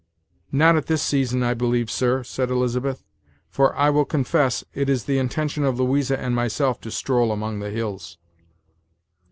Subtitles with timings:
[0.51, 3.03] "Not at this season, I believe, sir," said Elizabeth;
[3.51, 7.59] "for, I will confess, it is the intention of Louisa and myself to stroll among
[7.59, 8.17] the hills."